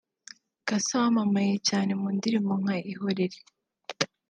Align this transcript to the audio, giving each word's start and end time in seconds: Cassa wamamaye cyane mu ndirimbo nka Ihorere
Cassa 0.67 0.95
wamamaye 1.03 1.53
cyane 1.69 1.91
mu 1.99 2.07
ndirimbo 2.15 2.53
nka 2.61 2.75
Ihorere 2.91 3.37